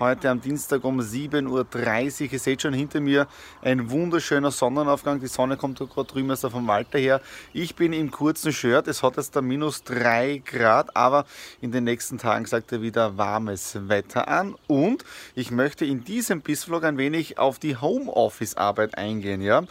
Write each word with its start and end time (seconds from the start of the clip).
heute 0.00 0.30
am 0.30 0.40
Dienstag 0.40 0.84
um 0.84 1.00
7.30 1.00 2.24
Uhr. 2.26 2.32
Ihr 2.32 2.38
seht 2.38 2.62
schon 2.62 2.72
hinter 2.72 3.00
mir 3.00 3.26
ein 3.62 3.90
wunderschöner 3.90 4.52
Sonnenaufgang. 4.52 5.18
Die 5.18 5.26
Sonne 5.26 5.56
kommt 5.56 5.78
gerade 5.78 6.04
drüben 6.04 6.30
aus 6.30 6.40
vom 6.40 6.66
Walter 6.68 6.98
her. 6.98 7.20
Ich 7.52 7.74
bin 7.74 7.92
im 7.92 8.10
kurzen 8.10 8.52
Shirt. 8.52 8.86
Es 8.86 9.02
hat 9.02 9.16
jetzt 9.16 9.34
da 9.34 9.42
minus 9.42 9.82
3 9.84 10.42
Grad, 10.44 10.96
aber 10.96 11.26
in 11.60 11.72
den 11.72 11.84
nächsten 11.84 12.18
Tagen 12.18 12.46
sagt 12.46 12.70
er 12.70 12.80
wieder 12.80 13.18
warmes 13.18 13.88
Wetter 13.88 14.28
an. 14.28 14.54
Und 14.68 15.04
ich 15.34 15.50
möchte 15.50 15.84
in 15.84 16.04
diesem 16.04 16.42
Bissvlog 16.42 16.84
ein 16.84 16.96
wenig 16.96 17.38
auf 17.38 17.58
die 17.58 17.76
Homeoffice-Arbeit 17.76 18.96
eingehen. 18.96 19.42
Ja? 19.42 19.64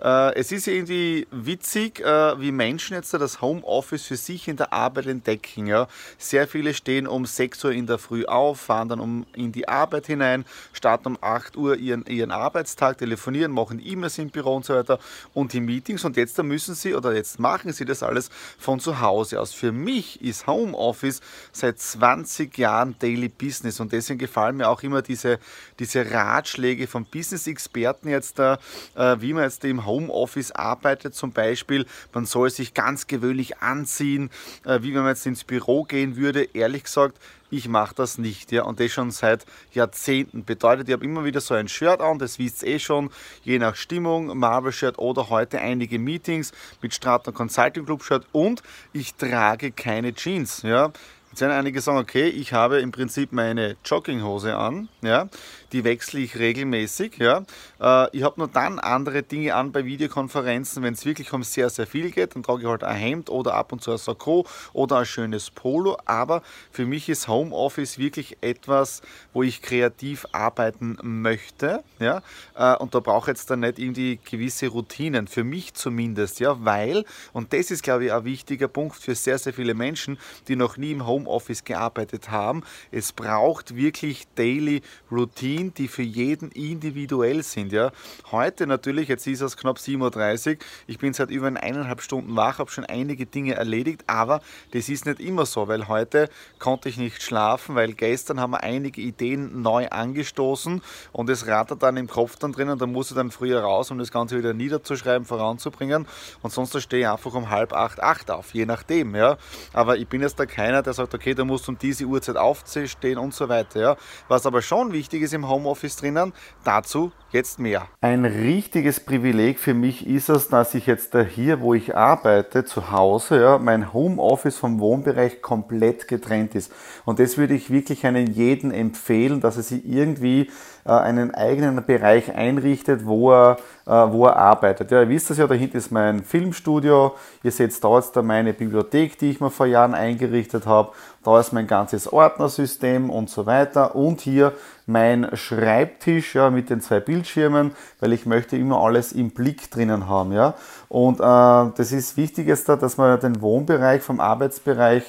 Äh, 0.00 0.34
es 0.34 0.50
ist 0.50 0.66
irgendwie 0.66 1.26
witzig, 1.30 2.00
äh, 2.00 2.40
wie 2.40 2.52
Menschen 2.52 2.94
jetzt 2.94 3.12
das 3.12 3.42
Homeoffice 3.42 4.06
für 4.06 4.16
sich 4.16 4.48
in 4.48 4.56
der 4.56 4.72
Arbeit 4.72 5.06
entdecken. 5.06 5.66
Ja? 5.66 5.88
Sehr 6.16 6.48
viele 6.48 6.72
stehen 6.72 7.06
um 7.06 7.26
6 7.26 7.64
Uhr 7.64 7.72
in 7.72 7.86
der 7.86 7.98
Früh 7.98 8.24
auf, 8.24 8.60
fahren 8.60 8.88
dann 8.88 9.00
um 9.00 9.26
in 9.34 9.52
die 9.52 9.68
Arbeit 9.68 9.73
hinein, 10.06 10.44
starten 10.72 11.08
um 11.08 11.18
8 11.20 11.56
Uhr 11.56 11.76
ihren, 11.76 12.06
ihren 12.06 12.30
Arbeitstag, 12.30 12.98
telefonieren, 12.98 13.52
machen 13.52 13.80
E-Mails 13.84 14.18
im 14.18 14.30
Büro 14.30 14.56
und 14.56 14.64
so 14.64 14.74
weiter 14.74 14.98
und 15.32 15.52
die 15.52 15.60
Meetings 15.60 16.04
und 16.04 16.16
jetzt 16.16 16.42
müssen 16.42 16.74
sie 16.74 16.94
oder 16.94 17.14
jetzt 17.14 17.38
machen 17.38 17.72
sie 17.72 17.84
das 17.84 18.02
alles 18.02 18.30
von 18.58 18.80
zu 18.80 19.00
Hause 19.00 19.40
aus. 19.40 19.52
Für 19.52 19.72
mich 19.72 20.20
ist 20.22 20.46
Homeoffice 20.46 21.20
seit 21.52 21.78
20 21.78 22.56
Jahren 22.58 22.96
Daily 22.98 23.28
Business 23.28 23.80
und 23.80 23.92
deswegen 23.92 24.18
gefallen 24.18 24.56
mir 24.56 24.68
auch 24.68 24.82
immer 24.82 25.02
diese, 25.02 25.38
diese 25.78 26.10
Ratschläge 26.10 26.86
von 26.86 27.04
Business-Experten 27.04 28.08
jetzt 28.08 28.38
da, 28.38 28.58
äh, 28.94 29.16
wie 29.20 29.32
man 29.32 29.44
jetzt 29.44 29.64
im 29.64 29.86
Homeoffice 29.86 30.52
arbeitet 30.52 31.14
zum 31.14 31.32
Beispiel. 31.32 31.86
Man 32.12 32.26
soll 32.26 32.50
sich 32.50 32.74
ganz 32.74 33.06
gewöhnlich 33.06 33.58
anziehen, 33.58 34.30
äh, 34.64 34.82
wie 34.82 34.94
wenn 34.94 35.02
man 35.02 35.10
jetzt 35.10 35.26
ins 35.26 35.44
Büro 35.44 35.84
gehen 35.84 36.16
würde. 36.16 36.48
Ehrlich 36.54 36.84
gesagt, 36.84 37.18
ich 37.56 37.68
mache 37.68 37.94
das 37.94 38.18
nicht. 38.18 38.52
Ja? 38.52 38.64
Und 38.64 38.80
das 38.80 38.92
schon 38.92 39.10
seit 39.10 39.46
Jahrzehnten. 39.72 40.44
Bedeutet, 40.44 40.88
ich 40.88 40.92
habe 40.92 41.04
immer 41.04 41.24
wieder 41.24 41.40
so 41.40 41.54
ein 41.54 41.68
Shirt 41.68 42.00
an, 42.00 42.18
das 42.18 42.38
wisst 42.38 42.62
ihr 42.62 42.74
eh 42.74 42.78
schon, 42.78 43.10
je 43.42 43.58
nach 43.58 43.76
Stimmung, 43.76 44.36
Marvel-Shirt 44.36 44.98
oder 44.98 45.30
heute 45.30 45.60
einige 45.60 45.98
Meetings 45.98 46.52
mit 46.82 46.94
Stratton 46.94 47.32
Consulting 47.32 47.84
Club 47.84 48.02
Shirt 48.02 48.26
und 48.32 48.62
ich 48.92 49.14
trage 49.14 49.70
keine 49.70 50.14
Jeans. 50.14 50.62
Ja? 50.62 50.92
Jetzt 51.34 51.40
werden 51.40 51.50
einige 51.50 51.80
sagen, 51.80 51.98
okay, 51.98 52.28
ich 52.28 52.52
habe 52.52 52.78
im 52.78 52.92
Prinzip 52.92 53.32
meine 53.32 53.74
Jogginghose 53.84 54.56
an, 54.56 54.88
ja, 55.02 55.28
die 55.72 55.82
wechsle 55.82 56.20
ich 56.20 56.38
regelmäßig. 56.38 57.18
Ja. 57.18 57.42
Äh, 57.80 58.16
ich 58.16 58.22
habe 58.22 58.38
nur 58.38 58.46
dann 58.46 58.78
andere 58.78 59.24
Dinge 59.24 59.56
an 59.56 59.72
bei 59.72 59.84
Videokonferenzen, 59.84 60.84
wenn 60.84 60.94
es 60.94 61.04
wirklich 61.04 61.32
um 61.32 61.42
sehr, 61.42 61.70
sehr 61.70 61.88
viel 61.88 62.12
geht, 62.12 62.36
dann 62.36 62.44
trage 62.44 62.62
ich 62.62 62.68
halt 62.68 62.84
ein 62.84 62.94
Hemd 62.94 63.30
oder 63.30 63.54
ab 63.54 63.72
und 63.72 63.82
zu 63.82 63.90
ein 63.90 63.98
Sakko 63.98 64.46
oder 64.72 64.98
ein 64.98 65.06
schönes 65.06 65.50
Polo. 65.50 65.98
Aber 66.04 66.44
für 66.70 66.86
mich 66.86 67.08
ist 67.08 67.26
Homeoffice 67.26 67.98
wirklich 67.98 68.38
etwas, 68.40 69.02
wo 69.32 69.42
ich 69.42 69.60
kreativ 69.60 70.26
arbeiten 70.30 70.98
möchte. 71.02 71.82
Ja. 71.98 72.22
Äh, 72.56 72.76
und 72.76 72.94
da 72.94 73.00
brauche 73.00 73.32
ich 73.32 73.36
jetzt 73.36 73.50
dann 73.50 73.60
nicht 73.60 73.80
irgendwie 73.80 74.20
gewisse 74.24 74.68
Routinen, 74.68 75.26
für 75.26 75.42
mich 75.42 75.74
zumindest, 75.74 76.38
ja, 76.38 76.64
weil, 76.64 77.04
und 77.32 77.52
das 77.52 77.72
ist, 77.72 77.82
glaube 77.82 78.04
ich, 78.04 78.12
ein 78.12 78.24
wichtiger 78.24 78.68
Punkt 78.68 78.94
für 78.94 79.16
sehr, 79.16 79.38
sehr 79.38 79.52
viele 79.52 79.74
Menschen, 79.74 80.16
die 80.46 80.54
noch 80.54 80.76
nie 80.76 80.92
im 80.92 81.04
Homeoffice 81.04 81.23
Homeoffice 81.24 81.64
gearbeitet 81.64 82.30
haben. 82.30 82.62
Es 82.90 83.12
braucht 83.12 83.76
wirklich 83.76 84.26
Daily 84.34 84.82
Routine, 85.10 85.70
die 85.70 85.88
für 85.88 86.02
jeden 86.02 86.50
individuell 86.50 87.42
sind. 87.42 87.72
Ja. 87.72 87.90
Heute 88.30 88.66
natürlich, 88.66 89.08
jetzt 89.08 89.26
ist 89.26 89.40
es 89.40 89.56
knapp 89.56 89.78
7.30 89.78 90.50
Uhr, 90.52 90.56
ich 90.86 90.98
bin 90.98 91.12
seit 91.12 91.30
über 91.30 91.46
eineinhalb 91.46 92.00
Stunden 92.00 92.36
wach, 92.36 92.58
habe 92.58 92.70
schon 92.70 92.84
einige 92.84 93.26
Dinge 93.26 93.54
erledigt, 93.54 94.04
aber 94.06 94.40
das 94.72 94.88
ist 94.88 95.06
nicht 95.06 95.20
immer 95.20 95.46
so, 95.46 95.68
weil 95.68 95.88
heute 95.88 96.28
konnte 96.58 96.88
ich 96.88 96.96
nicht 96.96 97.22
schlafen, 97.22 97.74
weil 97.74 97.92
gestern 97.92 98.40
haben 98.40 98.52
wir 98.52 98.62
einige 98.62 99.00
Ideen 99.00 99.62
neu 99.62 99.88
angestoßen 99.88 100.82
und 101.12 101.30
es 101.30 101.46
rattert 101.46 101.82
dann 101.82 101.96
im 101.96 102.08
Kopf 102.08 102.36
dann 102.36 102.52
drinnen, 102.52 102.78
da 102.78 102.86
muss 102.86 103.10
ich 103.10 103.16
dann 103.16 103.30
früher 103.30 103.60
raus, 103.60 103.90
um 103.90 103.98
das 103.98 104.10
Ganze 104.10 104.38
wieder 104.38 104.54
niederzuschreiben, 104.54 105.26
voranzubringen 105.26 106.06
und 106.42 106.52
sonst 106.52 106.80
stehe 106.80 107.02
ich 107.02 107.08
einfach 107.08 107.34
um 107.34 107.50
halb 107.50 107.72
acht, 107.72 108.02
acht 108.02 108.30
auf, 108.30 108.52
je 108.54 108.66
nachdem. 108.66 109.14
Ja. 109.14 109.36
Aber 109.72 109.96
ich 109.96 110.08
bin 110.08 110.20
jetzt 110.20 110.38
da 110.38 110.46
keiner, 110.46 110.82
der 110.82 110.92
sagt, 110.92 111.13
okay, 111.14 111.34
du 111.34 111.44
musst 111.44 111.68
um 111.68 111.78
diese 111.78 112.04
Uhrzeit 112.04 112.36
aufstehen 112.36 113.18
und 113.18 113.32
so 113.32 113.48
weiter. 113.48 113.80
Ja. 113.80 113.96
Was 114.28 114.46
aber 114.46 114.60
schon 114.62 114.92
wichtig 114.92 115.22
ist 115.22 115.32
im 115.32 115.48
Homeoffice 115.48 115.96
drinnen, 115.96 116.32
dazu 116.64 117.12
jetzt 117.30 117.58
mehr. 117.58 117.86
Ein 118.00 118.24
richtiges 118.24 119.00
Privileg 119.00 119.58
für 119.58 119.74
mich 119.74 120.06
ist 120.06 120.28
es, 120.28 120.48
dass 120.48 120.74
ich 120.74 120.86
jetzt 120.86 121.16
hier, 121.34 121.60
wo 121.60 121.74
ich 121.74 121.96
arbeite, 121.96 122.64
zu 122.64 122.90
Hause, 122.92 123.40
ja, 123.40 123.58
mein 123.58 123.92
Homeoffice 123.92 124.56
vom 124.56 124.80
Wohnbereich 124.80 125.42
komplett 125.42 126.06
getrennt 126.08 126.54
ist. 126.54 126.72
Und 127.04 127.18
das 127.18 127.36
würde 127.36 127.54
ich 127.54 127.70
wirklich 127.70 128.06
einen 128.06 128.28
jeden 128.28 128.70
empfehlen, 128.70 129.40
dass 129.40 129.56
er 129.56 129.62
sich 129.62 129.84
irgendwie 129.84 130.50
äh, 130.84 130.90
einen 130.90 131.34
eigenen 131.34 131.84
Bereich 131.84 132.34
einrichtet, 132.34 133.06
wo 133.06 133.32
er, 133.32 133.56
äh, 133.86 133.90
wo 133.90 134.26
er 134.26 134.36
arbeitet. 134.36 134.90
Ja, 134.90 135.00
ihr 135.00 135.08
wisst 135.08 135.30
das 135.30 135.38
ja, 135.38 135.46
da 135.46 135.54
hinten 135.54 135.76
ist 135.76 135.90
mein 135.90 136.22
Filmstudio. 136.22 137.14
Ihr 137.42 137.50
seht 137.50 137.82
da 137.82 137.96
jetzt 137.96 138.14
da 138.14 138.22
meine 138.22 138.52
Bibliothek, 138.52 139.18
die 139.18 139.30
ich 139.30 139.40
mir 139.40 139.50
vor 139.50 139.66
Jahren 139.66 139.94
eingerichtet 139.94 140.66
habe. 140.66 140.92
Da 141.22 141.40
ist 141.40 141.52
mein 141.52 141.66
ganzes 141.66 142.12
Ordnersystem 142.12 143.08
und 143.08 143.30
so 143.30 143.46
weiter. 143.46 143.96
Und 143.96 144.20
hier 144.20 144.52
mein 144.86 145.28
Schreibtisch 145.34 146.34
ja, 146.34 146.50
mit 146.50 146.68
den 146.70 146.80
zwei 146.80 147.00
Bildschirmen, 147.00 147.72
weil 148.00 148.12
ich 148.12 148.26
möchte 148.26 148.56
immer 148.56 148.80
alles 148.80 149.12
im 149.12 149.30
Blick 149.30 149.70
drinnen 149.70 150.08
haben. 150.08 150.32
Ja. 150.32 150.54
Und 150.88 151.20
äh, 151.20 151.72
das 151.76 151.92
ist 151.92 152.16
Wichtigste, 152.16 152.76
dass 152.76 152.96
man 152.96 153.18
den 153.20 153.40
Wohnbereich 153.40 154.02
vom 154.02 154.20
Arbeitsbereich 154.20 155.04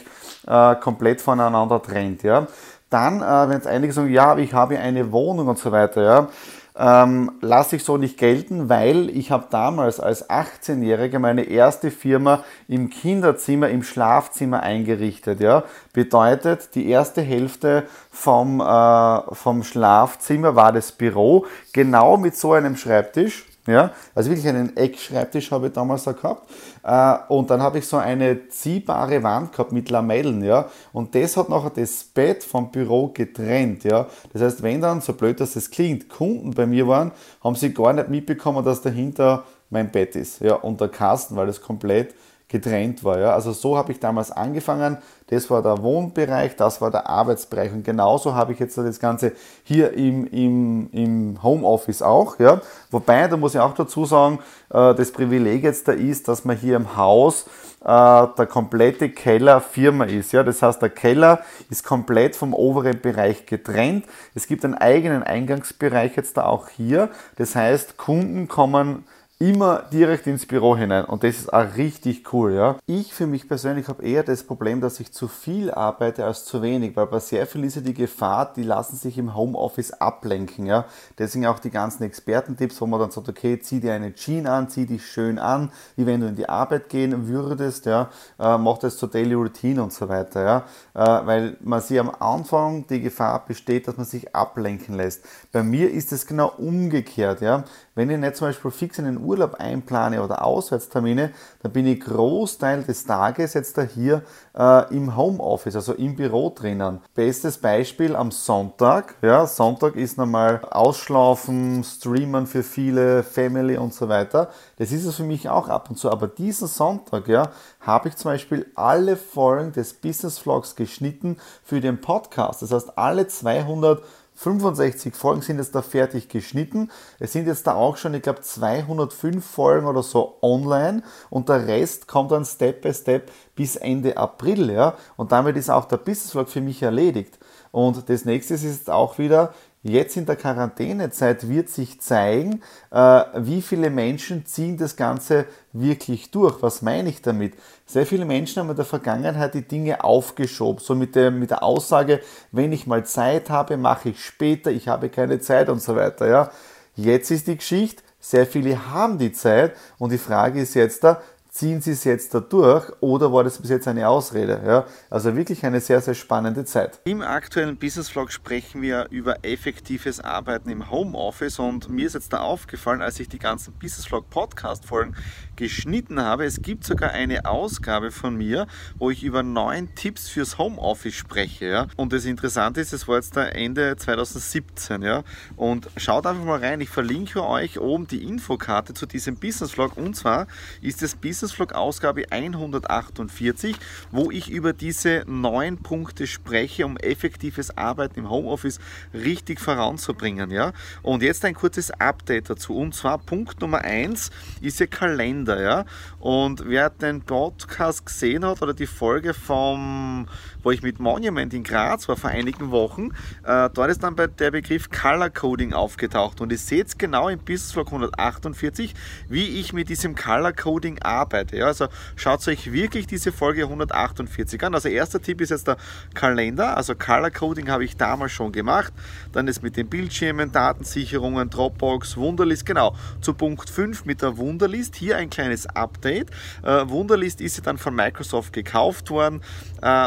äh, 0.48 0.76
komplett 0.76 1.22
voneinander 1.22 1.82
trennt. 1.82 2.24
Ja. 2.24 2.48
Dann, 2.90 3.22
äh, 3.22 3.50
wenn 3.50 3.60
es 3.60 3.68
einige 3.68 3.92
sagen, 3.92 4.12
ja, 4.12 4.38
ich 4.38 4.54
habe 4.54 4.80
eine 4.80 5.12
Wohnung 5.12 5.48
und 5.48 5.58
so 5.58 5.72
weiter, 5.72 6.02
ja, 6.02 6.28
ähm, 6.78 7.32
lasse 7.42 7.78
ich 7.78 7.84
so 7.84 7.98
nicht 7.98 8.18
gelten, 8.18 8.68
weil 8.70 9.10
ich 9.10 9.32
habe 9.32 9.48
damals 9.50 10.00
als 10.00 10.30
18-Jähriger 10.30 11.20
meine 11.20 11.44
erste 11.44 11.90
Firma 11.90 12.44
im 12.68 12.90
Kinderzimmer, 12.90 13.70
im 13.70 13.84
Schlafzimmer 13.84 14.62
eingerichtet. 14.62 15.40
Ja. 15.40 15.64
Bedeutet, 15.94 16.76
die 16.76 16.90
erste 16.90 17.22
Hälfte 17.22 17.84
vom, 18.12 18.60
äh, 18.60 19.36
vom 19.36 19.64
Schlafzimmer 19.64 20.56
war 20.56 20.74
das 20.74 20.92
Büro, 20.92 21.46
genau 21.72 22.18
mit 22.18 22.36
so 22.36 22.54
einem 22.54 22.76
Schreibtisch. 22.76 23.46
Ja, 23.68 23.92
also 24.14 24.30
wirklich 24.30 24.48
einen 24.48 24.78
Eckschreibtisch 24.78 25.50
habe 25.50 25.68
ich 25.68 25.74
damals 25.74 26.04
da 26.04 26.12
gehabt. 26.12 26.48
Äh, 26.84 27.18
und 27.34 27.50
dann 27.50 27.64
habe 27.64 27.80
ich 27.80 27.88
so 27.88 27.98
eine 27.98 28.48
ziehbare 28.48 29.24
Wand 29.24 29.54
gehabt 29.54 29.72
mit 29.72 29.90
Lamellen, 29.90 30.44
ja. 30.44 30.70
Und 30.94 31.16
das 31.16 31.36
hat 31.36 31.50
nachher 31.50 31.72
das 31.72 32.04
Bett 32.04 32.44
vom 32.44 32.70
Büro 32.70 33.08
getrennt, 33.08 33.84
ja. 33.84 34.06
Das 34.34 34.44
heißt, 34.44 34.62
wenn 34.62 34.82
dann, 34.82 35.02
so 35.02 35.14
blöd 35.14 35.40
dass 35.40 35.56
es 35.56 35.72
klingt, 35.72 36.10
Kunden 36.10 36.52
bei 36.52 36.68
mir 36.68 36.88
waren, 36.88 37.12
haben 37.44 37.56
sie 37.56 37.74
gar 37.74 37.94
nicht 37.94 38.10
mitbekommen, 38.10 38.64
dass 38.64 38.84
dahinter 38.84 39.44
mein 39.72 39.92
Bett 39.92 40.16
ist, 40.16 40.42
ja. 40.42 40.54
Und 40.54 40.80
der 40.80 40.90
Kasten, 40.90 41.36
weil 41.36 41.48
das 41.48 41.60
komplett 41.60 42.14
getrennt 42.48 43.04
war. 43.04 43.20
Ja? 43.20 43.34
Also 43.34 43.52
so 43.52 43.78
habe 43.78 43.92
ich 43.92 44.00
damals 44.00 44.32
angefangen. 44.32 44.98
Das 45.28 45.50
war 45.50 45.64
der 45.64 45.82
Wohnbereich, 45.82 46.56
das 46.56 46.80
war 46.82 46.92
der 46.92 47.10
Arbeitsbereich. 47.10 47.72
Und 47.72 47.84
genauso 47.84 48.36
habe 48.36 48.54
ich 48.54 48.60
jetzt 48.60 48.78
das 48.78 49.00
Ganze 49.00 49.32
hier 49.64 49.94
im, 49.94 50.28
im, 50.28 50.90
im 50.92 51.44
Homeoffice 51.44 52.04
auch. 52.04 52.38
Ja? 52.40 52.62
Wobei, 52.92 53.28
da 53.28 53.36
muss 53.36 53.56
ich 53.56 53.60
auch 53.60 53.74
dazu 53.74 54.06
sagen, 54.06 54.40
äh, 54.70 54.94
das 54.94 55.12
Privileg 55.12 55.64
jetzt 55.64 55.88
da 55.88 55.94
ist, 55.94 56.28
dass 56.28 56.46
man 56.46 56.56
hier 56.56 56.76
im 56.76 56.96
Haus 56.96 57.48
äh, 57.84 57.88
der 57.88 58.48
komplette 58.48 59.10
Keller 59.10 59.60
Firma 59.60 60.06
ist. 60.06 60.32
Ja? 60.32 60.44
Das 60.44 60.62
heißt, 60.62 60.80
der 60.80 60.92
Keller 60.92 61.40
ist 61.72 61.84
komplett 61.84 62.36
vom 62.36 62.54
oberen 62.54 63.02
Bereich 63.02 63.48
getrennt. 63.48 64.06
Es 64.36 64.46
gibt 64.46 64.64
einen 64.64 64.76
eigenen 64.76 65.24
Eingangsbereich 65.24 66.16
jetzt 66.16 66.38
da 66.38 66.46
auch 66.46 66.70
hier. 66.70 67.10
Das 67.38 67.56
heißt, 67.56 67.98
Kunden 67.98 68.48
kommen 68.48 69.06
immer 69.38 69.84
direkt 69.92 70.28
ins 70.28 70.46
Büro 70.46 70.78
hinein 70.78 71.04
und 71.04 71.24
das 71.24 71.36
ist 71.40 71.52
auch 71.52 71.76
richtig 71.76 72.32
cool. 72.32 72.54
Ja. 72.54 72.78
Ich 72.86 73.14
für 73.14 73.28
mich 73.28 73.50
persönlich 73.50 73.90
habe 73.90 74.02
eher 74.02 74.24
das 74.24 74.44
Problem, 74.44 74.80
dass 74.80 75.02
ich 75.02 75.12
zu 75.12 75.28
viel 75.28 75.72
arbeite 75.72 76.24
als 76.24 76.46
zu 76.46 76.62
wenig, 76.62 76.96
weil 76.96 77.08
bei 77.08 77.20
sehr 77.20 77.46
viel 77.46 77.66
ist 77.66 77.76
ja 77.76 77.82
die 77.82 77.94
Gefahr, 77.94 78.54
die 78.56 78.64
lassen 78.64 78.96
sich 78.96 79.18
im 79.18 79.36
Homeoffice 79.36 79.92
ablenken. 79.92 80.66
Ja. 80.66 80.86
Deswegen 81.18 81.48
auch 81.48 81.60
die 81.60 81.70
ganzen 81.70 82.04
Expertentipps, 82.04 82.80
wo 82.80 82.88
man 82.88 83.02
dann 83.02 83.12
sagt, 83.12 83.28
okay, 83.28 83.60
zieh 83.60 83.82
dir 83.82 83.94
eine 83.94 84.16
Jeans 84.16 84.48
an, 84.48 84.70
zieh 84.70 84.86
dich 84.86 85.06
schön 85.06 85.38
an, 85.38 85.70
wie 85.98 86.06
wenn 86.06 86.22
du 86.22 86.28
in 86.28 86.36
die 86.36 86.48
Arbeit 86.48 86.88
gehen 86.88 87.28
würdest, 87.28 87.86
ja, 87.88 88.10
äh, 88.40 88.58
mach 88.58 88.78
das 88.78 88.96
zur 88.96 89.10
Daily 89.10 89.34
Routine 89.34 89.84
und 89.84 89.92
so 89.92 90.08
weiter. 90.08 90.66
Ja. 90.94 91.22
Äh, 91.22 91.26
weil 91.26 91.58
man 91.60 91.82
sich 91.82 92.00
am 92.00 92.10
Anfang 92.10 92.88
die 92.88 93.02
Gefahr 93.02 93.46
besteht, 93.46 93.90
dass 93.90 93.98
man 93.98 94.06
sich 94.06 94.34
ablenken 94.34 94.96
lässt. 94.96 95.26
Bei 95.52 95.62
mir 95.62 95.92
ist 95.92 96.14
es 96.14 96.26
genau 96.26 96.54
umgekehrt. 96.58 97.42
Ja. 97.42 97.66
Wenn 97.98 98.10
ich 98.10 98.18
nicht 98.18 98.36
zum 98.36 98.50
Beispiel 98.50 98.72
fix 98.72 99.00
einen 99.00 99.24
Urlaub 99.24 99.56
einplane 99.56 100.22
oder 100.22 100.44
Auswärtstermine, 100.44 101.32
dann 101.64 101.72
bin 101.72 101.88
ich 101.88 102.02
Großteil 102.02 102.84
des 102.84 103.06
Tages 103.06 103.54
jetzt 103.54 103.78
da 103.78 103.84
hier 103.84 104.22
äh, 104.54 104.94
im 104.94 105.16
Homeoffice, 105.16 105.78
also 105.78 105.94
im 105.94 106.18
Büro 106.18 106.50
drinnen. 106.54 107.00
Bestes 107.14 107.58
Beispiel 107.58 108.18
am 108.18 108.32
Sonntag. 108.32 109.16
Ja, 109.22 109.48
Sonntag 109.48 109.96
ist 109.96 110.18
normal 110.18 110.60
Ausschlafen, 110.72 111.86
Streamen 111.86 112.48
für 112.48 112.64
viele, 112.64 113.24
Family 113.24 113.78
und 113.78 113.94
so 113.94 114.10
weiter. 114.10 114.50
Das 114.78 114.92
ist 114.92 115.06
es 115.06 115.16
für 115.16 115.24
mich 115.24 115.48
auch 115.48 115.70
ab 115.70 115.90
und 115.90 115.96
zu. 115.96 116.12
Aber 116.12 116.28
diesen 116.28 116.68
Sonntag, 116.68 117.30
ja, 117.30 117.52
habe 117.80 118.10
ich 118.10 118.18
zum 118.18 118.32
Beispiel 118.32 118.70
alle 118.76 119.16
Folgen 119.16 119.72
des 119.72 119.94
Business 119.94 120.38
Vlogs 120.38 120.76
geschnitten 120.76 121.38
für 121.64 121.80
den 121.80 122.02
Podcast. 122.02 122.62
Das 122.62 122.74
heißt, 122.74 122.98
alle 122.98 123.28
200 123.28 124.04
65 124.36 125.16
Folgen 125.16 125.42
sind 125.42 125.58
jetzt 125.58 125.74
da 125.76 125.82
fertig 125.82 126.28
geschnitten. 126.30 126.92
Es 127.20 127.34
sind 127.34 127.48
jetzt 127.48 127.68
da 127.68 127.76
auch 127.76 127.98
schon, 127.98 128.14
ich 128.14 128.22
glaube, 128.22 128.42
205 128.42 129.46
Folgen 129.46 129.88
oder 129.88 130.04
so 130.04 130.38
online 130.42 131.04
und 131.30 131.50
der 131.50 131.68
Rest 131.68 132.08
kommt 132.08 132.32
dann 132.32 132.46
Step 132.46 132.82
by 132.82 132.94
Step 132.94 133.32
bis 133.56 133.76
Ende 133.78 134.18
April. 134.18 134.70
Ja? 134.70 134.96
Und 135.16 135.32
damit 135.32 135.56
ist 135.56 135.70
auch 135.70 135.86
der 135.86 135.98
Business 135.98 136.32
Vlog 136.32 136.50
für 136.50 136.62
mich 136.62 136.84
erledigt. 136.84 137.40
Und 137.72 138.10
das 138.10 138.26
nächste 138.26 138.54
ist 138.54 138.64
jetzt 138.64 138.90
auch 138.90 139.18
wieder, 139.18 139.54
Jetzt 139.88 140.18
in 140.18 140.26
der 140.26 140.36
Quarantänezeit 140.36 141.48
wird 141.48 141.70
sich 141.70 142.02
zeigen, 142.02 142.64
äh, 142.90 143.24
wie 143.36 143.62
viele 143.62 143.92
Menschen 143.92 144.44
ziehen 144.48 144.78
das 144.78 144.96
Ganze 144.96 145.46
wirklich 145.74 146.32
durch. 146.32 146.64
Was 146.64 146.82
meine 146.82 147.08
ich 147.08 147.22
damit? 147.22 147.54
Sehr 147.86 148.08
viele 148.08 148.26
Menschen 148.26 148.62
haben 148.62 148.72
in 148.72 148.76
der 148.76 148.86
Vergangenheit 148.86 149.54
die 149.54 149.62
Dinge 149.62 150.04
aufgeschoben, 150.04 150.84
so 150.84 150.96
mit 150.96 151.14
der, 151.14 151.30
mit 151.30 151.52
der 151.52 151.62
Aussage, 151.62 152.22
wenn 152.52 152.74
ich 152.74 152.88
mal 152.88 153.06
Zeit 153.06 153.52
habe, 153.52 153.78
mache 153.78 154.10
ich 154.10 154.26
später, 154.26 154.72
ich 154.72 154.88
habe 154.88 155.10
keine 155.10 155.40
Zeit 155.40 155.70
und 155.70 155.84
so 155.84 155.96
weiter. 155.96 156.28
Ja. 156.28 156.50
Jetzt 156.96 157.30
ist 157.30 157.46
die 157.46 157.58
Geschichte, 157.58 158.02
sehr 158.20 158.48
viele 158.48 158.92
haben 158.92 159.20
die 159.20 159.34
Zeit 159.34 159.76
und 160.00 160.12
die 160.12 160.18
Frage 160.18 160.62
ist 160.62 160.74
jetzt 160.74 161.04
da, 161.04 161.22
ziehen 161.56 161.80
Sie 161.80 161.92
es 161.92 162.04
jetzt 162.04 162.34
da 162.34 162.42
durch 162.42 162.92
oder 163.00 163.32
war 163.32 163.46
das 163.46 163.60
bis 163.60 163.70
jetzt 163.70 163.88
eine 163.88 164.10
Ausrede? 164.10 164.62
Ja, 164.66 164.86
also 165.10 165.38
wirklich 165.38 165.66
eine 165.66 165.80
sehr, 165.80 166.02
sehr 166.02 166.14
spannende 166.14 166.66
Zeit. 166.66 167.00
Im 167.06 167.22
aktuellen 167.22 167.78
Business 167.78 168.10
Vlog 168.10 168.34
sprechen 168.34 168.82
wir 168.82 169.08
über 169.10 169.38
effektives 169.46 170.20
Arbeiten 170.20 170.70
im 170.70 170.92
Homeoffice 170.92 171.60
und 171.60 171.88
mir 171.88 172.08
ist 172.08 172.14
jetzt 172.14 172.34
da 172.34 172.42
aufgefallen, 172.42 173.02
als 173.02 173.22
ich 173.22 173.30
die 173.30 173.40
ganzen 173.40 173.74
Business 173.76 174.06
Vlog 174.06 174.30
Podcast 174.30 174.86
Folgen 174.86 175.16
geschnitten 175.56 176.22
habe, 176.22 176.44
es 176.44 176.62
gibt 176.62 176.84
sogar 176.84 177.12
eine 177.12 177.46
Ausgabe 177.46 178.12
von 178.12 178.36
mir, 178.36 178.68
wo 178.98 179.10
ich 179.10 179.24
über 179.24 179.42
neun 179.42 179.96
Tipps 179.96 180.28
fürs 180.28 180.58
Homeoffice 180.58 181.14
spreche. 181.14 181.66
Ja? 181.68 181.88
Und 181.96 182.12
das 182.12 182.26
Interessante 182.26 182.82
ist, 182.82 182.92
es 182.92 183.08
war 183.08 183.16
jetzt 183.16 183.38
da 183.38 183.46
Ende 183.46 183.96
2017. 183.96 185.02
Ja? 185.02 185.24
Und 185.56 185.88
schaut 185.96 186.26
einfach 186.26 186.44
mal 186.44 186.60
rein, 186.60 186.82
ich 186.82 186.90
verlinke 186.90 187.46
euch 187.46 187.80
oben 187.80 188.08
die 188.08 188.24
Infokarte 188.24 188.94
zu 188.94 189.06
diesem 189.06 189.38
Business 189.38 189.72
Vlog 189.72 189.96
und 189.96 190.18
zwar 190.18 190.48
ist 190.82 191.02
das 191.02 191.16
Business 191.16 191.45
Business-Vlog-Ausgabe 191.46 192.32
148, 192.32 193.76
wo 194.12 194.32
ich 194.32 194.50
über 194.50 194.74
diese 194.74 195.24
neun 195.28 195.78
Punkte 195.78 196.26
spreche, 196.26 196.86
um 196.86 196.98
effektives 196.98 197.78
Arbeiten 197.78 198.22
im 198.22 198.30
Homeoffice 198.32 198.80
richtig 199.14 199.60
voranzubringen. 199.60 200.50
Ja? 200.50 200.74
Und 201.04 201.22
jetzt 201.22 201.46
ein 201.46 201.54
kurzes 201.54 201.92
Update 201.92 202.50
dazu. 202.50 202.76
Und 202.76 202.96
zwar 202.96 203.20
Punkt 203.20 203.62
Nummer 203.62 203.82
1 203.82 204.32
ist 204.62 204.80
der 204.80 204.88
Kalender. 204.88 205.62
Ja? 205.62 205.86
Und 206.20 206.68
wer 206.68 206.90
den 206.90 207.22
Podcast 207.22 208.08
gesehen 208.08 208.44
hat 208.44 208.64
oder 208.64 208.74
die 208.74 208.88
Folge 208.88 209.36
vom, 209.36 210.28
wo 210.66 210.72
ich 210.72 210.82
mit 210.82 211.00
Monument 211.00 211.54
in 211.54 211.64
Graz 211.64 212.10
war 212.10 212.18
vor 212.18 212.32
einigen 212.32 212.72
Wochen, 212.72 213.12
äh, 213.44 213.70
dort 213.72 213.92
ist 213.92 214.02
dann 214.02 214.16
bei 214.16 214.26
der 214.26 214.50
Begriff 214.50 214.90
Color 214.90 215.30
Coding 215.30 215.74
aufgetaucht. 215.74 216.42
Und 216.42 216.52
ihr 216.52 216.58
seht 216.58 216.98
genau 216.98 217.30
im 217.30 217.38
Business 217.38 217.72
Vlog 217.72 217.88
148, 217.88 218.96
wie 219.30 219.60
ich 219.60 219.74
mit 219.74 219.90
diesem 219.90 220.16
Color 220.16 220.54
Coding 220.54 221.00
arbeite. 221.04 221.58
Ja, 221.58 221.68
also 221.68 221.88
schaut 222.16 222.46
euch 222.48 222.74
wirklich 222.74 223.06
diese 223.06 223.32
Folge 223.32 223.64
148 223.64 224.64
an. 224.64 224.74
Also 224.74 224.90
erster 224.90 225.22
Tipp 225.22 225.40
ist 225.40 225.52
jetzt 225.52 225.68
der 225.68 225.78
Kalender. 226.16 226.76
Also 226.76 226.96
Color 226.96 227.30
Coding 227.30 227.70
habe 227.70 227.86
ich 227.86 227.96
damals 227.96 228.32
schon 228.32 228.52
gemacht. 228.52 228.92
Dann 229.34 229.48
ist 229.48 229.62
mit 229.62 229.78
den 229.78 229.88
Bildschirmen, 229.88 230.52
Datensicherungen, 230.52 231.52
Dropbox, 231.52 232.18
Wunderlist. 232.18 232.66
Genau, 232.66 232.96
zu 233.22 233.36
Punkt 233.36 233.70
5 233.70 234.06
mit 234.06 234.24
der 234.24 234.38
Wunderlist. 234.38 234.96
Hier 234.96 235.18
ein 235.18 235.30
kleines 235.30 235.68
Update. 235.68 236.32
Äh, 236.64 236.90
Wunderlist 236.90 237.40
ist 237.40 237.58
ja 237.58 237.64
dann 237.64 237.78
von 237.78 237.94
Microsoft 237.94 238.52
gekauft 238.52 239.12
worden 239.12 239.42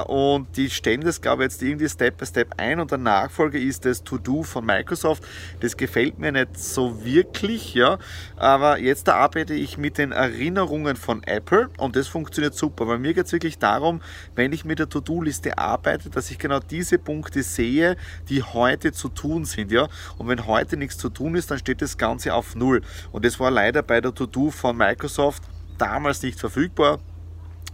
und 0.06 0.56
die 0.56 0.70
stellen 0.70 1.02
das, 1.02 1.20
glaube 1.20 1.44
ich, 1.44 1.50
jetzt 1.50 1.62
irgendwie 1.62 1.88
Step 1.88 2.16
by 2.16 2.26
Step 2.26 2.54
ein 2.56 2.80
und 2.80 2.90
der 2.90 2.98
Nachfolger 2.98 3.58
ist 3.58 3.84
das 3.84 4.02
To-Do 4.02 4.42
von 4.42 4.64
Microsoft. 4.64 5.24
Das 5.60 5.76
gefällt 5.76 6.18
mir 6.18 6.32
nicht 6.32 6.58
so 6.58 7.04
wirklich, 7.04 7.74
ja, 7.74 7.98
aber 8.36 8.78
jetzt 8.78 9.08
arbeite 9.08 9.54
ich 9.54 9.78
mit 9.78 9.98
den 9.98 10.12
Erinnerungen 10.12 10.96
von 10.96 11.08
von 11.08 11.22
Apple 11.22 11.70
und 11.78 11.96
das 11.96 12.06
funktioniert 12.06 12.54
super, 12.54 12.86
weil 12.86 12.98
mir 12.98 13.14
geht 13.14 13.26
es 13.26 13.32
wirklich 13.32 13.58
darum, 13.58 14.02
wenn 14.34 14.52
ich 14.52 14.64
mit 14.64 14.78
der 14.78 14.88
To-Do-Liste 14.88 15.56
arbeite, 15.56 16.10
dass 16.10 16.30
ich 16.30 16.38
genau 16.38 16.60
diese 16.60 16.98
Punkte 16.98 17.42
sehe, 17.42 17.96
die 18.28 18.42
heute 18.42 18.92
zu 18.92 19.08
tun 19.08 19.46
sind. 19.46 19.72
Ja? 19.72 19.88
Und 20.18 20.28
wenn 20.28 20.46
heute 20.46 20.76
nichts 20.76 20.98
zu 20.98 21.08
tun 21.08 21.34
ist, 21.34 21.50
dann 21.50 21.58
steht 21.58 21.80
das 21.82 21.96
Ganze 21.96 22.34
auf 22.34 22.54
Null. 22.54 22.82
Und 23.10 23.24
das 23.24 23.40
war 23.40 23.50
leider 23.50 23.82
bei 23.82 24.00
der 24.00 24.14
To-Do 24.14 24.50
von 24.50 24.76
Microsoft 24.76 25.42
damals 25.78 26.22
nicht 26.22 26.38
verfügbar 26.38 26.98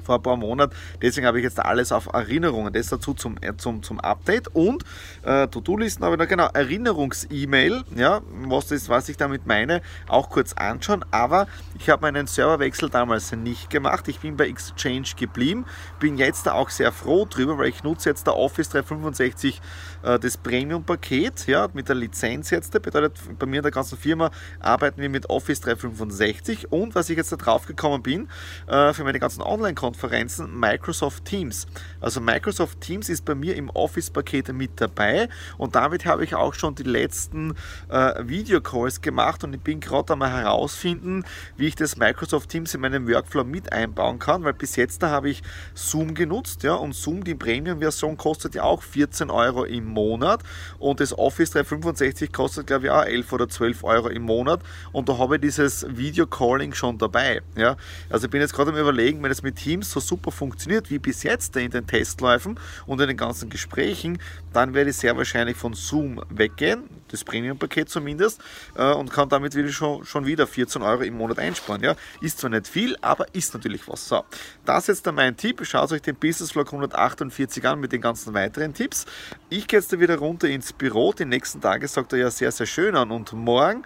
vor 0.04 0.16
ein 0.16 0.22
paar 0.22 0.36
Monaten. 0.36 0.74
Deswegen 1.02 1.26
habe 1.26 1.38
ich 1.38 1.44
jetzt 1.44 1.58
alles 1.58 1.92
auf 1.92 2.06
Erinnerungen. 2.12 2.72
Das 2.72 2.88
dazu 2.88 3.14
zum, 3.14 3.36
äh, 3.40 3.56
zum, 3.56 3.82
zum 3.82 4.00
Update 4.00 4.48
und 4.48 4.84
äh, 5.22 5.48
To-Do-Listen 5.48 6.04
habe 6.04 6.14
ich 6.14 6.18
da 6.18 6.24
genau 6.26 6.48
Erinnerungs-E-Mail, 6.52 7.84
ja, 7.96 8.20
was, 8.46 8.68
das, 8.68 8.88
was 8.88 9.08
ich 9.08 9.16
damit 9.16 9.46
meine, 9.46 9.82
auch 10.08 10.30
kurz 10.30 10.52
anschauen. 10.52 11.04
Aber 11.10 11.46
ich 11.78 11.88
habe 11.88 12.02
meinen 12.02 12.26
Serverwechsel 12.26 12.90
damals 12.90 13.32
nicht 13.32 13.70
gemacht. 13.70 14.08
Ich 14.08 14.20
bin 14.20 14.36
bei 14.36 14.48
Exchange 14.48 15.08
geblieben. 15.16 15.64
Bin 16.00 16.18
jetzt 16.18 16.46
da 16.46 16.52
auch 16.52 16.70
sehr 16.70 16.92
froh 16.92 17.26
drüber, 17.28 17.58
weil 17.58 17.68
ich 17.68 17.82
nutze 17.82 18.08
jetzt 18.08 18.26
der 18.26 18.36
Office 18.36 18.68
365 18.70 19.60
äh, 20.02 20.18
das 20.18 20.36
Premium-Paket, 20.36 21.46
ja, 21.46 21.68
mit 21.72 21.88
der 21.88 21.96
Lizenz 21.96 22.50
jetzt. 22.50 22.74
Das 22.74 22.82
bedeutet, 22.82 23.18
bei 23.38 23.46
mir 23.46 23.56
in 23.56 23.62
der 23.62 23.72
ganzen 23.72 23.98
Firma 23.98 24.30
arbeiten 24.60 25.00
wir 25.00 25.08
mit 25.08 25.30
Office 25.30 25.60
365 25.60 26.72
und 26.72 26.94
was 26.94 27.10
ich 27.10 27.16
jetzt 27.16 27.32
da 27.32 27.36
drauf 27.36 27.66
gekommen 27.66 28.02
bin, 28.02 28.28
äh, 28.66 28.92
für 28.92 29.04
meine 29.04 29.18
ganzen 29.18 29.42
Online-Konten 29.42 29.93
Konferenzen 29.94 30.58
Microsoft 30.58 31.24
Teams. 31.24 31.68
Also 32.00 32.20
Microsoft 32.20 32.80
Teams 32.80 33.08
ist 33.08 33.24
bei 33.24 33.36
mir 33.36 33.54
im 33.54 33.70
Office-Paket 33.70 34.52
mit 34.52 34.72
dabei 34.80 35.28
und 35.56 35.76
damit 35.76 36.04
habe 36.04 36.24
ich 36.24 36.34
auch 36.34 36.52
schon 36.52 36.74
die 36.74 36.82
letzten 36.82 37.54
äh, 37.88 38.12
Videocalls 38.26 39.00
gemacht 39.00 39.44
und 39.44 39.54
ich 39.54 39.60
bin 39.60 39.78
gerade 39.78 40.14
einmal 40.14 40.32
herausfinden, 40.32 41.24
wie 41.56 41.68
ich 41.68 41.76
das 41.76 41.96
Microsoft 41.96 42.50
Teams 42.50 42.74
in 42.74 42.80
meinem 42.80 43.08
Workflow 43.08 43.44
mit 43.44 43.72
einbauen 43.72 44.18
kann, 44.18 44.42
weil 44.42 44.54
bis 44.54 44.74
jetzt 44.74 45.00
da 45.00 45.10
habe 45.10 45.30
ich 45.30 45.42
Zoom 45.74 46.14
genutzt, 46.14 46.64
ja, 46.64 46.74
und 46.74 46.92
Zoom, 46.92 47.22
die 47.22 47.36
Premium-Version 47.36 48.16
kostet 48.16 48.56
ja 48.56 48.64
auch 48.64 48.82
14 48.82 49.30
Euro 49.30 49.62
im 49.62 49.86
Monat 49.86 50.42
und 50.80 50.98
das 50.98 51.16
Office 51.16 51.52
365 51.52 52.32
kostet 52.32 52.66
glaube 52.66 52.86
ich 52.86 52.90
auch 52.90 53.04
11 53.04 53.32
oder 53.32 53.48
12 53.48 53.84
Euro 53.84 54.08
im 54.08 54.22
Monat 54.22 54.60
und 54.90 55.08
da 55.08 55.18
habe 55.18 55.36
ich 55.36 55.42
dieses 55.42 55.86
Video-Calling 55.88 56.74
schon 56.74 56.98
dabei, 56.98 57.42
ja. 57.56 57.76
Also 58.10 58.26
ich 58.26 58.30
bin 58.32 58.40
jetzt 58.40 58.54
gerade 58.54 58.72
am 58.72 58.76
überlegen, 58.76 59.22
wenn 59.22 59.30
es 59.30 59.44
mit 59.44 59.54
Teams 59.56 59.83
Teams 59.84 59.90
so 59.90 60.00
super 60.00 60.30
funktioniert 60.30 60.90
wie 60.90 60.98
bis 60.98 61.22
jetzt 61.22 61.56
in 61.56 61.70
den 61.70 61.86
Testläufen 61.86 62.58
und 62.86 63.00
in 63.00 63.08
den 63.08 63.16
ganzen 63.16 63.50
Gesprächen, 63.50 64.18
dann 64.52 64.74
werde 64.74 64.90
ich 64.90 64.96
sehr 64.96 65.16
wahrscheinlich 65.16 65.56
von 65.56 65.74
Zoom 65.74 66.22
weggehen. 66.30 66.84
das 67.08 67.22
Premium-Paket 67.22 67.88
zumindest, 67.88 68.40
äh, 68.76 68.92
und 68.92 69.12
kann 69.12 69.28
damit 69.28 69.54
wieder 69.54 69.68
schon, 69.68 70.04
schon 70.04 70.26
wieder 70.26 70.48
14 70.48 70.82
Euro 70.82 71.02
im 71.02 71.16
Monat 71.16 71.38
einsparen. 71.38 71.80
Ja? 71.82 71.94
Ist 72.20 72.40
zwar 72.40 72.50
nicht 72.50 72.66
viel, 72.66 72.96
aber 73.02 73.32
ist 73.34 73.54
natürlich 73.54 73.86
was. 73.86 74.08
So, 74.08 74.24
das 74.64 74.84
ist 74.84 74.88
jetzt 74.88 75.06
dann 75.06 75.14
mein 75.14 75.36
Tipp. 75.36 75.64
Schaut 75.64 75.92
euch 75.92 76.02
den 76.02 76.16
Business 76.16 76.50
Vlog 76.50 76.72
148 76.72 77.64
an 77.68 77.78
mit 77.78 77.92
den 77.92 78.00
ganzen 78.00 78.34
weiteren 78.34 78.74
Tipps. 78.74 79.06
Ich 79.48 79.68
gehe 79.68 79.78
jetzt 79.78 79.96
wieder 80.00 80.16
runter 80.16 80.48
ins 80.48 80.72
Büro. 80.72 81.12
Die 81.12 81.24
nächsten 81.24 81.60
Tage 81.60 81.86
sagt 81.86 82.12
er 82.14 82.18
ja 82.18 82.30
sehr, 82.32 82.50
sehr 82.50 82.66
schön 82.66 82.96
an. 82.96 83.12
Und 83.12 83.32
morgen 83.32 83.84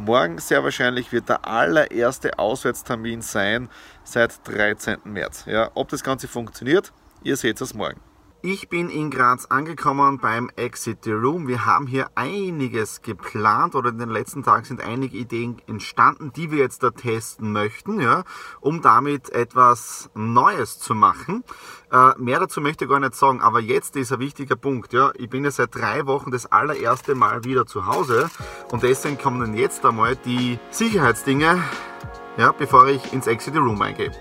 Morgen 0.00 0.38
sehr 0.38 0.64
wahrscheinlich 0.64 1.12
wird 1.12 1.28
der 1.28 1.46
allererste 1.46 2.38
Auswärtstermin 2.38 3.20
sein 3.20 3.68
seit 4.02 4.40
13. 4.48 4.96
März. 5.04 5.44
Ja, 5.46 5.70
ob 5.74 5.90
das 5.90 6.02
Ganze 6.02 6.26
funktioniert, 6.26 6.90
ihr 7.22 7.36
seht 7.36 7.60
es 7.60 7.74
morgen. 7.74 8.00
Ich 8.42 8.70
bin 8.70 8.88
in 8.88 9.10
Graz 9.10 9.44
angekommen 9.44 10.18
beim 10.18 10.50
Exit 10.56 11.04
the 11.04 11.12
Room. 11.12 11.46
Wir 11.46 11.66
haben 11.66 11.86
hier 11.86 12.08
einiges 12.14 13.02
geplant 13.02 13.74
oder 13.74 13.90
in 13.90 13.98
den 13.98 14.08
letzten 14.08 14.42
Tagen 14.42 14.64
sind 14.64 14.80
einige 14.80 15.18
Ideen 15.18 15.60
entstanden, 15.66 16.32
die 16.34 16.50
wir 16.50 16.56
jetzt 16.60 16.82
da 16.82 16.88
testen 16.88 17.52
möchten, 17.52 18.00
ja, 18.00 18.24
um 18.62 18.80
damit 18.80 19.28
etwas 19.28 20.08
Neues 20.14 20.78
zu 20.78 20.94
machen. 20.94 21.44
Äh, 21.92 22.12
mehr 22.16 22.40
dazu 22.40 22.62
möchte 22.62 22.86
ich 22.86 22.90
gar 22.90 22.98
nicht 22.98 23.14
sagen, 23.14 23.42
aber 23.42 23.60
jetzt 23.60 23.94
ist 23.96 24.10
ein 24.10 24.20
wichtiger 24.20 24.56
Punkt. 24.56 24.94
Ja. 24.94 25.12
Ich 25.16 25.28
bin 25.28 25.44
ja 25.44 25.50
seit 25.50 25.74
drei 25.74 26.06
Wochen 26.06 26.30
das 26.30 26.50
allererste 26.50 27.14
Mal 27.14 27.44
wieder 27.44 27.66
zu 27.66 27.84
Hause 27.84 28.30
und 28.72 28.82
deswegen 28.82 29.18
kommen 29.18 29.52
jetzt 29.52 29.84
einmal 29.84 30.16
die 30.16 30.58
Sicherheitsdinge, 30.70 31.62
ja, 32.38 32.52
bevor 32.52 32.86
ich 32.86 33.12
ins 33.12 33.26
Exit 33.26 33.52
the 33.52 33.60
Room 33.60 33.82
eingehe. 33.82 34.12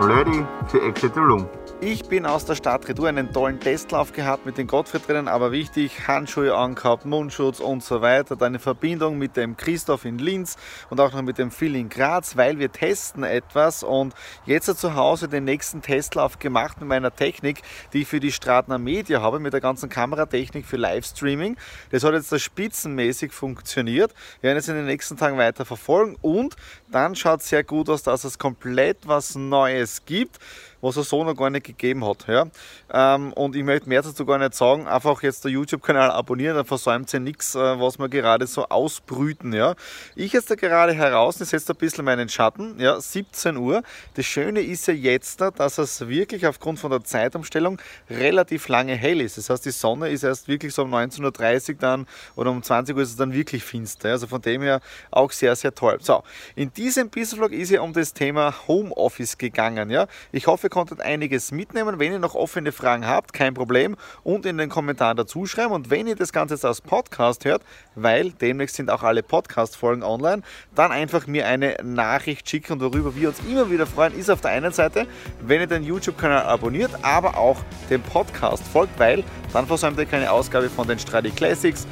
Ready 0.00 0.44
für 0.66 0.80
Exit 0.82 1.14
the 1.14 1.20
Room. 1.20 1.48
Ich 1.80 2.06
bin 2.06 2.26
aus 2.26 2.44
der 2.44 2.56
Stadt 2.56 2.88
Retour 2.88 3.08
einen 3.08 3.32
tollen 3.32 3.60
Testlauf 3.60 4.12
gehabt 4.12 4.44
mit 4.44 4.58
den 4.58 4.66
Gottfried 4.66 5.06
drinnen, 5.06 5.28
aber 5.28 5.52
wichtig, 5.52 6.08
Handschuhe 6.08 6.52
angehabt, 6.56 7.04
Mundschutz 7.04 7.60
und 7.60 7.84
so 7.84 8.02
weiter. 8.02 8.34
Dann 8.34 8.48
eine 8.48 8.58
Verbindung 8.58 9.16
mit 9.16 9.36
dem 9.36 9.56
Christoph 9.56 10.04
in 10.04 10.18
Linz 10.18 10.56
und 10.90 10.98
auch 10.98 11.12
noch 11.12 11.22
mit 11.22 11.38
dem 11.38 11.52
Phil 11.52 11.76
in 11.76 11.88
Graz, 11.88 12.36
weil 12.36 12.58
wir 12.58 12.72
testen 12.72 13.22
etwas 13.22 13.84
und 13.84 14.14
jetzt 14.44 14.76
zu 14.76 14.96
Hause 14.96 15.28
den 15.28 15.44
nächsten 15.44 15.80
Testlauf 15.80 16.40
gemacht 16.40 16.80
mit 16.80 16.88
meiner 16.88 17.14
Technik, 17.14 17.62
die 17.92 18.02
ich 18.02 18.08
für 18.08 18.18
die 18.18 18.32
Stratner 18.32 18.78
Media 18.78 19.22
habe, 19.22 19.38
mit 19.38 19.52
der 19.52 19.60
ganzen 19.60 19.88
Kameratechnik 19.88 20.66
für 20.66 20.78
Livestreaming. 20.78 21.56
Das 21.92 22.02
hat 22.02 22.12
jetzt 22.12 22.32
da 22.32 22.40
spitzenmäßig 22.40 23.30
funktioniert. 23.30 24.12
Wir 24.40 24.48
werden 24.48 24.58
es 24.58 24.66
in 24.66 24.74
den 24.74 24.86
nächsten 24.86 25.16
Tagen 25.16 25.38
weiter 25.38 25.64
verfolgen 25.64 26.16
und 26.22 26.56
dann 26.90 27.14
schaut 27.14 27.42
es 27.42 27.48
sehr 27.48 27.62
gut 27.62 27.88
aus, 27.88 28.02
dass 28.02 28.24
es 28.24 28.36
komplett 28.36 29.06
was 29.06 29.36
Neues 29.36 30.04
gibt 30.06 30.40
was 30.80 30.96
es 30.96 31.08
so 31.08 31.24
noch 31.24 31.34
gar 31.34 31.50
nicht 31.50 31.66
gegeben 31.66 32.04
hat. 32.04 32.26
Ja? 32.26 32.46
Ähm, 32.92 33.32
und 33.32 33.56
ich 33.56 33.64
möchte 33.64 33.88
mehr 33.88 34.02
dazu 34.02 34.24
gar 34.24 34.38
nicht 34.38 34.54
sagen, 34.54 34.86
einfach 34.86 35.22
jetzt 35.22 35.44
der 35.44 35.52
YouTube-Kanal 35.52 36.10
abonnieren, 36.10 36.56
dann 36.56 36.64
versäumt 36.64 37.12
ihr 37.12 37.20
nichts, 37.20 37.54
äh, 37.54 37.58
was 37.58 37.98
wir 37.98 38.08
gerade 38.08 38.46
so 38.46 38.66
ausbrüten. 38.68 39.52
Ja? 39.52 39.74
Ich 40.14 40.32
jetzt 40.32 40.50
da 40.50 40.54
gerade 40.54 40.92
heraus, 40.92 41.40
ich 41.40 41.48
setze 41.48 41.72
ein 41.72 41.76
bisschen 41.76 42.04
meinen 42.04 42.28
Schatten, 42.28 42.78
ja, 42.78 43.00
17 43.00 43.56
Uhr. 43.56 43.82
Das 44.14 44.26
Schöne 44.26 44.60
ist 44.60 44.86
ja 44.86 44.94
jetzt, 44.94 45.40
dass 45.40 45.78
es 45.78 46.08
wirklich 46.08 46.46
aufgrund 46.46 46.78
von 46.78 46.90
der 46.90 47.04
Zeitumstellung 47.04 47.78
relativ 48.10 48.68
lange 48.68 48.94
hell 48.94 49.20
ist. 49.20 49.38
Das 49.38 49.50
heißt, 49.50 49.64
die 49.64 49.70
Sonne 49.70 50.08
ist 50.10 50.22
erst 50.22 50.48
wirklich 50.48 50.74
so 50.74 50.82
um 50.82 50.94
19.30 50.94 51.70
Uhr 51.70 51.74
dann 51.78 52.06
oder 52.36 52.50
um 52.50 52.62
20 52.62 52.96
Uhr 52.96 53.02
ist 53.02 53.10
es 53.10 53.16
dann 53.16 53.32
wirklich 53.32 53.64
finster. 53.64 54.10
Also 54.10 54.26
von 54.26 54.40
dem 54.42 54.62
her 54.62 54.80
auch 55.10 55.32
sehr, 55.32 55.54
sehr 55.56 55.74
toll. 55.74 55.98
So, 56.00 56.22
in 56.54 56.72
diesem 56.72 57.10
Business-Vlog 57.10 57.52
ist 57.52 57.70
ja 57.70 57.80
um 57.80 57.92
das 57.92 58.14
Thema 58.14 58.54
Homeoffice 58.66 59.38
gegangen. 59.38 59.90
Ja? 59.90 60.06
Ich 60.32 60.46
hoffe, 60.46 60.67
ihr 60.68 60.70
konntet 60.70 61.00
einiges 61.00 61.50
mitnehmen. 61.50 61.98
Wenn 61.98 62.12
ihr 62.12 62.18
noch 62.18 62.34
offene 62.34 62.72
Fragen 62.72 63.06
habt, 63.06 63.32
kein 63.32 63.54
Problem. 63.54 63.96
Und 64.22 64.44
in 64.44 64.58
den 64.58 64.68
Kommentaren 64.68 65.16
dazu 65.16 65.46
schreiben. 65.46 65.72
Und 65.72 65.88
wenn 65.88 66.06
ihr 66.06 66.14
das 66.14 66.30
Ganze 66.30 66.54
jetzt 66.54 66.64
als 66.64 66.82
Podcast 66.82 67.46
hört, 67.46 67.62
weil 67.94 68.32
demnächst 68.32 68.76
sind 68.76 68.90
auch 68.90 69.02
alle 69.02 69.22
Podcast-Folgen 69.22 70.02
online, 70.02 70.42
dann 70.74 70.92
einfach 70.92 71.26
mir 71.26 71.46
eine 71.46 71.78
Nachricht 71.82 72.48
schicken. 72.48 72.74
Und 72.74 72.80
worüber 72.82 73.16
wir 73.16 73.30
uns 73.30 73.40
immer 73.48 73.70
wieder 73.70 73.86
freuen, 73.86 74.12
ist 74.12 74.30
auf 74.30 74.42
der 74.42 74.50
einen 74.50 74.72
Seite, 74.72 75.06
wenn 75.40 75.62
ihr 75.62 75.66
den 75.66 75.84
YouTube-Kanal 75.84 76.42
abonniert, 76.42 76.90
aber 77.00 77.38
auch 77.38 77.56
dem 77.88 78.02
Podcast 78.02 78.62
folgt, 78.68 78.98
weil 78.98 79.24
dann 79.54 79.66
versäumt 79.66 79.98
ihr 79.98 80.06
keine 80.06 80.30
Ausgabe 80.30 80.68
von 80.68 80.86
den 80.86 80.98
Stradi 80.98 81.30
Classics 81.30 81.86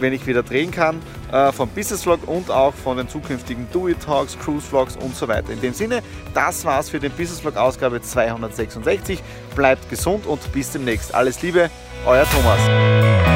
wenn 0.00 0.12
ich 0.12 0.26
wieder 0.26 0.42
drehen 0.42 0.70
kann, 0.70 1.00
äh, 1.32 1.52
vom 1.52 1.68
Business 1.70 2.02
Vlog 2.02 2.26
und 2.26 2.50
auch 2.50 2.74
von 2.74 2.96
den 2.96 3.08
zukünftigen 3.08 3.68
Do 3.72 3.88
It 3.88 4.00
Talks, 4.00 4.38
Cruise 4.38 4.66
Vlogs 4.66 4.96
und 4.96 5.14
so 5.14 5.28
weiter. 5.28 5.52
In 5.52 5.60
dem 5.60 5.74
Sinne, 5.74 6.02
das 6.34 6.64
war's 6.64 6.90
für 6.90 7.00
den 7.00 7.12
Business 7.12 7.40
Vlog 7.40 7.56
Ausgabe 7.56 8.00
266. 8.00 9.22
Bleibt 9.54 9.88
gesund 9.90 10.26
und 10.26 10.52
bis 10.52 10.72
demnächst. 10.72 11.14
Alles 11.14 11.42
Liebe, 11.42 11.70
euer 12.06 12.26
Thomas. 12.30 13.29